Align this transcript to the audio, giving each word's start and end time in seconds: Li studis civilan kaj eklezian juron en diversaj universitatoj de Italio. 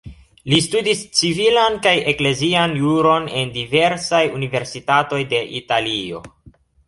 Li 0.51 0.57
studis 0.67 1.01
civilan 1.19 1.75
kaj 1.87 1.91
eklezian 2.13 2.73
juron 2.79 3.29
en 3.41 3.53
diversaj 3.59 4.23
universitatoj 4.41 5.23
de 5.35 5.43
Italio. 5.63 6.25